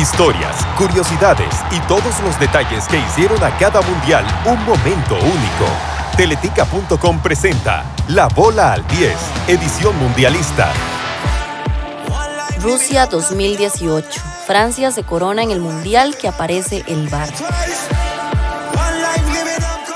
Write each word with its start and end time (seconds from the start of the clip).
Historias, 0.00 0.64
curiosidades 0.78 1.54
y 1.70 1.78
todos 1.80 2.20
los 2.24 2.40
detalles 2.40 2.88
que 2.88 2.96
hicieron 2.96 3.44
a 3.44 3.54
cada 3.58 3.82
mundial 3.82 4.24
un 4.46 4.64
momento 4.64 5.14
único. 5.16 5.66
Teletica.com 6.16 7.20
presenta 7.20 7.84
La 8.08 8.26
Bola 8.28 8.72
al 8.72 8.86
10, 8.86 9.14
edición 9.48 9.94
mundialista. 9.98 10.72
Rusia 12.62 13.08
2018. 13.08 14.22
Francia 14.46 14.90
se 14.90 15.02
corona 15.02 15.42
en 15.42 15.50
el 15.50 15.60
mundial 15.60 16.16
que 16.16 16.28
aparece 16.28 16.82
el 16.86 17.10
bar. 17.10 17.28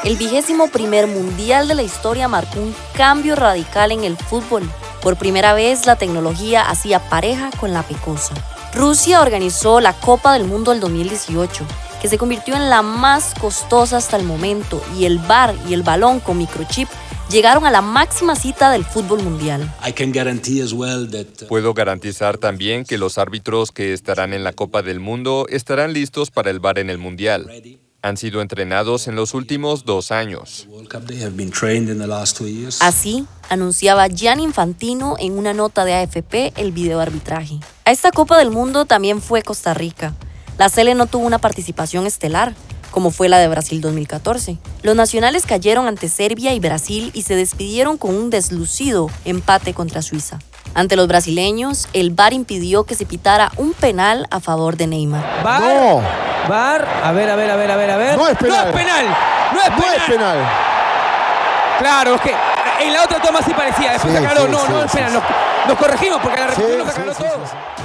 El 0.04 0.18
vigésimo 0.18 0.68
primer 0.68 1.06
mundial 1.06 1.66
de 1.66 1.76
la 1.76 1.82
historia 1.82 2.28
marcó 2.28 2.60
un 2.60 2.76
cambio 2.94 3.36
radical 3.36 3.90
en 3.90 4.04
el 4.04 4.18
fútbol. 4.18 4.70
Por 5.00 5.16
primera 5.16 5.54
vez 5.54 5.86
la 5.86 5.96
tecnología 5.96 6.68
hacía 6.68 6.98
pareja 7.08 7.48
con 7.58 7.72
la 7.72 7.82
pecosa. 7.82 8.34
Rusia 8.74 9.20
organizó 9.20 9.80
la 9.80 9.92
Copa 9.92 10.32
del 10.32 10.44
Mundo 10.44 10.72
del 10.72 10.80
2018, 10.80 11.64
que 12.02 12.08
se 12.08 12.18
convirtió 12.18 12.56
en 12.56 12.68
la 12.70 12.82
más 12.82 13.32
costosa 13.40 13.98
hasta 13.98 14.16
el 14.16 14.24
momento, 14.24 14.82
y 14.98 15.04
el 15.04 15.18
bar 15.18 15.54
y 15.68 15.74
el 15.74 15.84
balón 15.84 16.18
con 16.18 16.38
microchip 16.38 16.88
llegaron 17.30 17.66
a 17.66 17.70
la 17.70 17.82
máxima 17.82 18.34
cita 18.34 18.72
del 18.72 18.84
fútbol 18.84 19.22
mundial. 19.22 19.72
Uh, 19.80 21.46
Puedo 21.46 21.72
garantizar 21.72 22.38
también 22.38 22.84
que 22.84 22.98
los 22.98 23.16
árbitros 23.16 23.70
que 23.70 23.92
estarán 23.92 24.32
en 24.32 24.42
la 24.42 24.52
Copa 24.52 24.82
del 24.82 24.98
Mundo 24.98 25.46
estarán 25.48 25.92
listos 25.92 26.32
para 26.32 26.50
el 26.50 26.58
bar 26.58 26.80
en 26.80 26.90
el 26.90 26.98
mundial 26.98 27.48
han 28.04 28.18
sido 28.18 28.42
entrenados 28.42 29.08
en 29.08 29.16
los 29.16 29.32
últimos 29.32 29.86
dos 29.86 30.12
años. 30.12 30.68
Así 32.82 33.24
anunciaba 33.48 34.08
Gian 34.08 34.40
Infantino 34.40 35.16
en 35.18 35.38
una 35.38 35.54
nota 35.54 35.86
de 35.86 35.94
AFP 35.94 36.52
el 36.56 36.72
video 36.72 37.00
arbitraje. 37.00 37.60
A 37.86 37.92
esta 37.92 38.10
Copa 38.10 38.36
del 38.36 38.50
Mundo 38.50 38.84
también 38.84 39.22
fue 39.22 39.40
Costa 39.40 39.72
Rica. 39.72 40.12
La 40.58 40.68
Sele 40.68 40.94
no 40.94 41.06
tuvo 41.06 41.24
una 41.24 41.38
participación 41.38 42.06
estelar, 42.06 42.54
como 42.90 43.10
fue 43.10 43.30
la 43.30 43.38
de 43.38 43.48
Brasil 43.48 43.80
2014. 43.80 44.58
Los 44.82 44.94
nacionales 44.94 45.46
cayeron 45.46 45.88
ante 45.88 46.10
Serbia 46.10 46.52
y 46.52 46.60
Brasil 46.60 47.10
y 47.14 47.22
se 47.22 47.36
despidieron 47.36 47.96
con 47.96 48.14
un 48.14 48.28
deslucido 48.28 49.08
empate 49.24 49.72
contra 49.72 50.02
Suiza. 50.02 50.40
Ante 50.74 50.96
los 50.96 51.08
brasileños, 51.08 51.88
el 51.94 52.10
VAR 52.10 52.34
impidió 52.34 52.84
que 52.84 52.96
se 52.96 53.06
pitara 53.06 53.50
un 53.56 53.72
penal 53.72 54.26
a 54.30 54.40
favor 54.40 54.76
de 54.76 54.88
Neymar. 54.88 55.42
No. 55.42 56.33
VAR, 56.48 56.86
a 57.02 57.12
ver, 57.12 57.30
a 57.30 57.36
ver, 57.36 57.50
a 57.50 57.56
ver, 57.56 57.70
a 57.70 57.76
ver, 57.76 57.90
a 57.90 57.96
ver. 57.96 58.16
No 58.16 58.28
es 58.28 58.36
penal. 58.36 58.64
No 58.64 58.70
es 58.70 58.74
penal. 58.74 59.06
No 59.52 59.60
es 59.60 59.68
penal. 59.68 59.78
No 59.78 59.94
es 59.94 60.02
penal. 60.04 60.38
Claro, 61.78 62.14
es 62.14 62.20
que 62.20 62.34
en 62.80 62.92
la 62.92 63.04
otra 63.04 63.20
toma 63.20 63.40
sí 63.42 63.52
parecía. 63.52 63.92
Después 63.92 64.16
aclaró. 64.16 64.48
no, 64.48 64.68
no 64.68 64.84
es 64.84 64.92
penal. 64.92 65.22
Nos, 65.66 65.78
corregimos 65.78 66.20
porque 66.22 66.40
la 66.40 66.46
repetición 66.48 66.78
nos 66.78 66.88
aclaró 66.88 67.14
todo. 67.14 67.40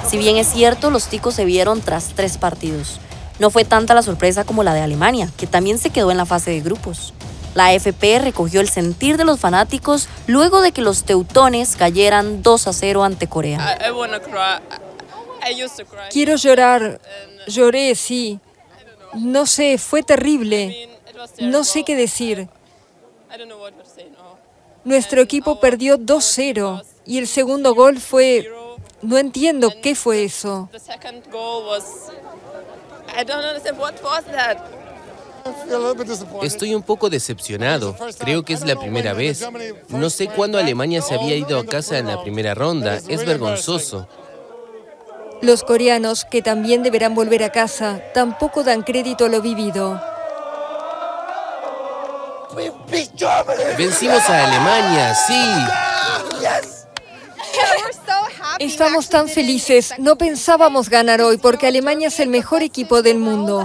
Si 0.08 0.18
bien 0.18 0.36
es 0.36 0.48
cierto, 0.48 0.90
los 0.90 1.06
ticos 1.06 1.34
se 1.34 1.44
vieron 1.44 1.80
tras 1.80 2.12
tres 2.14 2.38
partidos. 2.38 3.00
No 3.38 3.50
fue 3.50 3.64
tanta 3.64 3.94
la 3.94 4.02
sorpresa 4.02 4.44
como 4.44 4.62
la 4.62 4.74
de 4.74 4.82
Alemania, 4.82 5.28
que 5.36 5.46
también 5.46 5.78
se 5.78 5.90
quedó 5.90 6.10
en 6.10 6.18
la 6.18 6.26
fase 6.26 6.50
de 6.50 6.60
grupos. 6.60 7.14
La 7.54 7.66
AFP 7.66 8.20
recogió 8.20 8.60
el 8.60 8.68
sentir 8.68 9.16
de 9.16 9.24
los 9.24 9.40
fanáticos 9.40 10.08
luego 10.26 10.60
de 10.60 10.72
que 10.72 10.82
los 10.82 11.04
teutones 11.04 11.74
cayeran 11.74 12.42
2 12.42 12.66
a 12.68 12.72
0 12.72 13.02
ante 13.02 13.26
Corea. 13.26 13.76
Quiero 16.10 16.36
llorar. 16.36 17.00
Lloré, 17.48 17.94
sí. 17.94 18.38
No 19.14 19.46
sé, 19.46 19.78
fue 19.78 20.02
terrible. 20.02 20.88
No 21.40 21.64
sé 21.64 21.84
qué 21.84 21.96
decir. 21.96 22.48
Nuestro 24.84 25.20
equipo 25.20 25.60
perdió 25.60 25.98
2-0 25.98 26.82
y 27.06 27.18
el 27.18 27.26
segundo 27.26 27.74
gol 27.74 27.98
fue... 27.98 28.50
No 29.02 29.16
entiendo 29.16 29.72
qué 29.82 29.94
fue 29.94 30.24
eso. 30.24 30.68
Estoy 36.42 36.74
un 36.74 36.82
poco 36.82 37.08
decepcionado. 37.08 37.96
Creo 38.18 38.44
que 38.44 38.52
es 38.52 38.64
la 38.64 38.76
primera 38.76 39.14
vez. 39.14 39.46
No 39.88 40.10
sé 40.10 40.28
cuándo 40.28 40.58
Alemania 40.58 41.00
se 41.00 41.14
había 41.14 41.36
ido 41.36 41.58
a 41.58 41.64
casa 41.64 41.98
en 41.98 42.08
la 42.08 42.22
primera 42.22 42.54
ronda. 42.54 43.00
Es 43.08 43.24
vergonzoso. 43.24 44.06
Los 45.42 45.64
coreanos, 45.64 46.24
que 46.24 46.42
también 46.42 46.82
deberán 46.82 47.14
volver 47.14 47.42
a 47.42 47.50
casa, 47.50 48.00
tampoco 48.12 48.62
dan 48.62 48.82
crédito 48.82 49.24
a 49.24 49.28
lo 49.28 49.40
vivido. 49.40 50.00
Vencimos 53.78 54.28
a 54.28 54.46
Alemania, 54.46 55.14
sí. 55.14 55.44
Estamos 58.58 59.08
tan 59.08 59.28
felices. 59.28 59.94
No 59.98 60.16
pensábamos 60.16 60.90
ganar 60.90 61.22
hoy 61.22 61.38
porque 61.38 61.66
Alemania 61.66 62.08
es 62.08 62.20
el 62.20 62.28
mejor 62.28 62.62
equipo 62.62 63.02
del 63.02 63.18
mundo. 63.18 63.64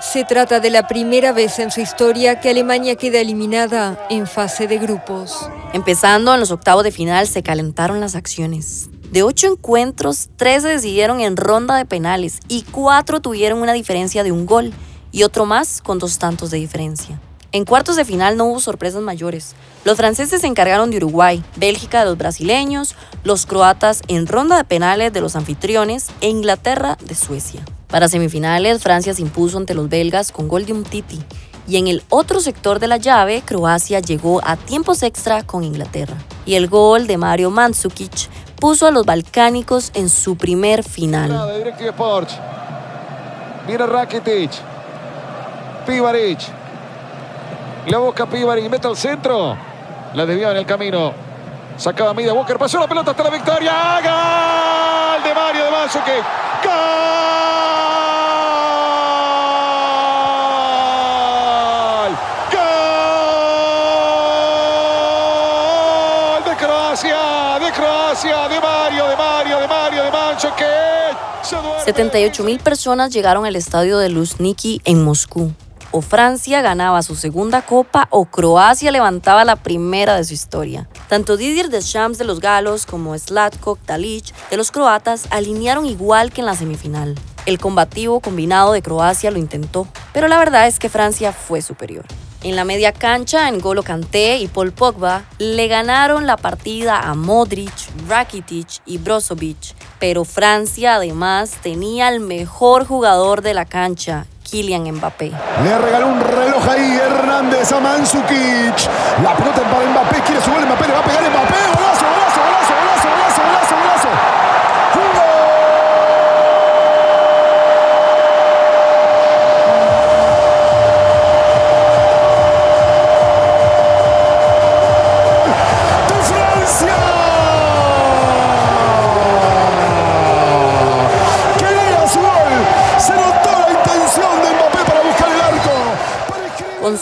Se 0.00 0.24
trata 0.24 0.60
de 0.60 0.70
la 0.70 0.86
primera 0.86 1.32
vez 1.32 1.58
en 1.58 1.72
su 1.72 1.80
historia 1.80 2.40
que 2.40 2.50
Alemania 2.50 2.94
queda 2.94 3.18
eliminada 3.18 4.06
en 4.10 4.28
fase 4.28 4.68
de 4.68 4.78
grupos. 4.78 5.50
Empezando 5.72 6.32
en 6.32 6.40
los 6.40 6.52
octavos 6.52 6.84
de 6.84 6.92
final 6.92 7.26
se 7.26 7.42
calentaron 7.42 8.00
las 8.00 8.14
acciones. 8.14 8.88
De 9.10 9.22
ocho 9.22 9.46
encuentros, 9.46 10.28
tres 10.36 10.64
se 10.64 10.68
decidieron 10.68 11.20
en 11.20 11.38
ronda 11.38 11.76
de 11.76 11.86
penales 11.86 12.40
y 12.46 12.62
cuatro 12.62 13.20
tuvieron 13.20 13.62
una 13.62 13.72
diferencia 13.72 14.22
de 14.22 14.32
un 14.32 14.44
gol 14.44 14.74
y 15.12 15.22
otro 15.22 15.46
más 15.46 15.80
con 15.80 15.98
dos 15.98 16.18
tantos 16.18 16.50
de 16.50 16.58
diferencia. 16.58 17.18
En 17.50 17.64
cuartos 17.64 17.96
de 17.96 18.04
final 18.04 18.36
no 18.36 18.44
hubo 18.44 18.60
sorpresas 18.60 19.00
mayores. 19.00 19.54
Los 19.86 19.96
franceses 19.96 20.42
se 20.42 20.46
encargaron 20.46 20.90
de 20.90 20.98
Uruguay, 20.98 21.42
Bélgica 21.56 22.00
de 22.00 22.04
los 22.04 22.18
brasileños, 22.18 22.94
los 23.24 23.46
croatas 23.46 24.02
en 24.08 24.26
ronda 24.26 24.58
de 24.58 24.64
penales 24.64 25.10
de 25.14 25.22
los 25.22 25.36
anfitriones 25.36 26.08
e 26.20 26.28
Inglaterra 26.28 26.98
de 27.02 27.14
Suecia. 27.14 27.64
Para 27.86 28.08
semifinales, 28.08 28.82
Francia 28.82 29.14
se 29.14 29.22
impuso 29.22 29.56
ante 29.56 29.72
los 29.72 29.88
belgas 29.88 30.32
con 30.32 30.48
gol 30.48 30.66
de 30.66 30.74
un 30.74 30.84
Titi. 30.84 31.18
Y 31.66 31.78
en 31.78 31.86
el 31.88 32.02
otro 32.10 32.40
sector 32.40 32.78
de 32.78 32.88
la 32.88 32.98
llave, 32.98 33.42
Croacia 33.44 34.00
llegó 34.00 34.42
a 34.44 34.56
tiempos 34.56 35.02
extra 35.02 35.42
con 35.42 35.64
Inglaterra. 35.64 36.16
Y 36.44 36.54
el 36.54 36.68
gol 36.68 37.06
de 37.06 37.16
Mario 37.16 37.50
Mandzukic 37.50 38.28
puso 38.58 38.86
a 38.86 38.90
los 38.90 39.06
balcánicos 39.06 39.90
en 39.94 40.08
su 40.08 40.36
primer 40.36 40.82
final. 40.82 41.30
Viene 43.66 43.86
Rakitic. 43.86 44.50
Pivaric. 45.86 46.38
La 47.86 47.98
busca 47.98 48.26
Pivaric. 48.26 48.68
Mete 48.70 48.86
al 48.86 48.96
centro. 48.96 49.56
La 50.14 50.24
desvió 50.26 50.50
en 50.50 50.56
el 50.56 50.66
camino. 50.66 51.12
Sacaba 51.76 52.14
Mida 52.14 52.32
Walker. 52.32 52.58
Pasó 52.58 52.78
la 52.78 52.88
pelota 52.88 53.10
hasta 53.12 53.22
la 53.22 53.30
victoria. 53.30 53.72
¡Gol 54.02 55.22
de 55.22 55.34
Mario 55.34 55.64
de 55.64 55.70
Mandzukic! 55.70 56.14
¡Gol! 56.14 56.47
Croacia, 66.88 67.58
de 67.60 67.70
que 70.56 71.84
78 71.84 72.44
mil 72.44 72.58
personas 72.60 73.12
llegaron 73.12 73.44
al 73.44 73.56
estadio 73.56 73.98
de 73.98 74.08
Luzniki 74.08 74.80
en 74.86 75.04
Moscú. 75.04 75.52
O 75.90 76.00
Francia 76.00 76.62
ganaba 76.62 77.02
su 77.02 77.14
segunda 77.14 77.60
copa 77.60 78.08
o 78.10 78.24
Croacia 78.24 78.90
levantaba 78.90 79.44
la 79.44 79.56
primera 79.56 80.16
de 80.16 80.24
su 80.24 80.32
historia. 80.32 80.88
Tanto 81.08 81.36
Didier 81.36 81.68
Deschamps 81.68 82.16
de 82.16 82.24
los 82.24 82.40
galos 82.40 82.86
como 82.86 83.18
Slatko 83.18 83.78
Dalic 83.86 84.34
de 84.48 84.56
los 84.56 84.70
croatas 84.70 85.26
alinearon 85.30 85.84
igual 85.84 86.32
que 86.32 86.40
en 86.40 86.46
la 86.46 86.56
semifinal. 86.56 87.16
El 87.44 87.58
combativo 87.58 88.20
combinado 88.20 88.72
de 88.72 88.80
Croacia 88.80 89.30
lo 89.30 89.36
intentó, 89.36 89.86
pero 90.14 90.26
la 90.26 90.38
verdad 90.38 90.66
es 90.66 90.78
que 90.78 90.88
Francia 90.88 91.32
fue 91.32 91.60
superior. 91.60 92.06
En 92.44 92.54
la 92.54 92.64
media 92.64 92.92
cancha, 92.92 93.48
en 93.48 93.58
Golo 93.58 93.82
Kanté 93.82 94.36
y 94.36 94.46
Paul 94.46 94.70
Pogba 94.70 95.24
le 95.38 95.66
ganaron 95.66 96.24
la 96.24 96.36
partida 96.36 97.00
a 97.00 97.14
Modric, 97.14 97.72
Rakitic 98.08 98.68
y 98.86 98.98
Brozovic, 98.98 99.74
pero 99.98 100.24
Francia 100.24 100.94
además 100.94 101.58
tenía 101.62 102.08
el 102.08 102.20
mejor 102.20 102.86
jugador 102.86 103.42
de 103.42 103.54
la 103.54 103.64
cancha, 103.64 104.26
Kylian 104.48 104.84
Mbappé. 104.84 105.32
Le 105.64 105.78
regaló 105.78 106.06
un 106.06 106.20
reloj 106.20 106.68
ahí 106.68 106.96
Hernández 106.96 107.72
a 107.72 107.80
Mansukic. 107.80 108.88
La 109.24 109.34
pelota 109.36 109.62
para 109.62 109.90
Mbappé, 109.90 110.22
quiere 110.24 110.40
su 110.40 110.52
gol 110.52 110.64
Mbappé, 110.64 110.86
le 110.86 110.92
va 110.92 111.00
a 111.00 111.04
pegar 111.04 111.30
Mbappé, 111.30 111.67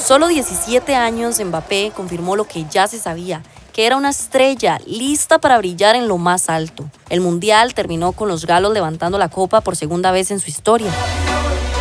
Solo 0.02 0.28
17 0.28 0.94
años, 0.94 1.40
Mbappé 1.44 1.92
confirmó 1.94 2.36
lo 2.36 2.44
que 2.44 2.64
ya 2.70 2.86
se 2.86 2.98
sabía, 2.98 3.42
que 3.72 3.86
era 3.86 3.96
una 3.96 4.10
estrella 4.10 4.78
lista 4.86 5.38
para 5.38 5.58
brillar 5.58 5.96
en 5.96 6.06
lo 6.08 6.18
más 6.18 6.48
alto. 6.48 6.88
El 7.08 7.20
Mundial 7.20 7.74
terminó 7.74 8.12
con 8.12 8.28
los 8.28 8.46
galos 8.46 8.72
levantando 8.72 9.18
la 9.18 9.28
copa 9.28 9.60
por 9.60 9.76
segunda 9.76 10.12
vez 10.12 10.30
en 10.30 10.40
su 10.40 10.48
historia 10.50 10.90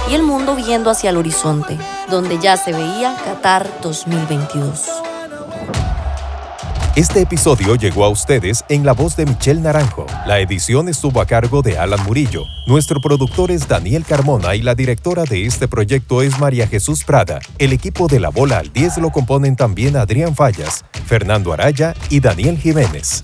y 0.10 0.14
el 0.14 0.24
mundo 0.24 0.56
viendo 0.56 0.90
hacia 0.90 1.10
el 1.10 1.18
horizonte, 1.18 1.78
donde 2.10 2.40
ya 2.40 2.58
se 2.58 2.74
veía 2.74 3.16
Qatar 3.24 3.70
2022. 3.82 5.05
Este 6.96 7.20
episodio 7.20 7.76
llegó 7.76 8.06
a 8.06 8.10
ustedes 8.10 8.64
en 8.70 8.86
la 8.86 8.94
voz 8.94 9.18
de 9.18 9.26
Michelle 9.26 9.60
Naranjo. 9.60 10.06
La 10.26 10.40
edición 10.40 10.88
estuvo 10.88 11.20
a 11.20 11.26
cargo 11.26 11.62
de 11.62 11.78
Alan 11.78 12.02
Murillo. 12.06 12.46
Nuestro 12.68 13.02
productor 13.02 13.52
es 13.52 13.68
Daniel 13.68 14.06
Carmona 14.06 14.56
y 14.56 14.62
la 14.62 14.76
directora 14.76 15.26
de 15.26 15.46
este 15.46 15.68
proyecto 15.68 16.22
es 16.22 16.40
María 16.40 16.68
Jesús 16.68 17.04
Prada. 17.04 17.42
El 17.58 17.74
equipo 17.74 18.08
de 18.08 18.22
La 18.22 18.30
Bola 18.30 18.60
al 18.60 18.72
10 18.72 19.00
lo 19.00 19.10
componen 19.10 19.58
también 19.58 19.98
Adrián 19.98 20.38
Fallas, 20.38 20.86
Fernando 21.06 21.52
Araya 21.52 21.94
y 22.10 22.22
Daniel 22.22 22.58
Jiménez. 22.58 23.24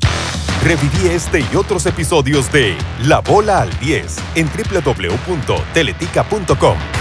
Reviví 0.65 1.07
este 1.07 1.39
y 1.39 1.56
otros 1.56 1.85
episodios 1.85 2.51
de 2.51 2.75
La 3.06 3.21
Bola 3.21 3.62
al 3.62 3.79
10 3.79 4.18
en 4.35 4.50
www.teletica.com. 4.50 7.00